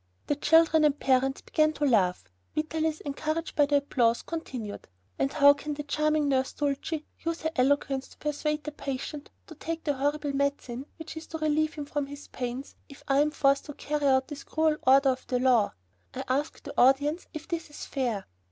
The 0.25 0.35
children 0.35 0.83
and 0.83 0.99
parents 0.99 1.41
began 1.41 1.73
to 1.73 1.85
laugh. 1.85 2.23
Vitalis 2.55 3.01
encouraged 3.01 3.55
by 3.55 3.67
the 3.67 3.75
applause, 3.77 4.23
continued: 4.23 4.87
"And 5.19 5.31
how 5.31 5.53
can 5.53 5.75
the 5.75 5.83
charming 5.83 6.27
nurse, 6.27 6.53
Dulcie, 6.53 7.05
use 7.19 7.43
her 7.43 7.51
eloquence 7.55 8.07
to 8.07 8.17
persuade 8.17 8.63
the 8.63 8.71
patient 8.71 9.29
to 9.45 9.53
take 9.53 9.83
the 9.83 9.93
horrible 9.93 10.33
medicine 10.35 10.87
which 10.97 11.15
is 11.15 11.27
to 11.27 11.37
relieve 11.37 11.75
him 11.75 11.87
of 11.93 12.07
his 12.07 12.29
pains 12.29 12.73
if 12.89 13.03
I 13.07 13.19
am 13.19 13.29
forced 13.29 13.65
to 13.65 13.75
carry 13.75 14.07
out 14.07 14.27
this 14.27 14.43
cruel 14.43 14.77
order 14.87 15.09
of 15.09 15.27
the 15.27 15.37
law? 15.37 15.75
I 16.15 16.23
ask 16.27 16.63
the 16.63 16.73
audience 16.81 17.27
if 17.35 17.47
this 17.47 17.69
is 17.69 17.85
fair?" 17.85 18.25